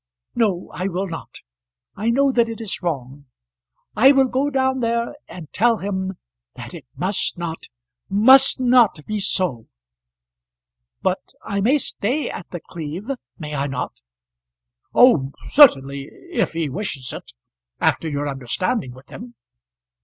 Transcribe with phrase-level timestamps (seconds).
[0.33, 1.41] "No, I will not.
[1.95, 3.27] I know that it is wrong.
[3.95, 6.15] I will go down there, and tell him
[6.55, 7.67] that it must not
[8.09, 9.67] must not be so.
[11.03, 14.01] But I may stay at The Cleeve; may I not?"
[14.91, 17.33] "Oh, certainly if he wishes it,
[17.79, 19.35] after your understanding with him."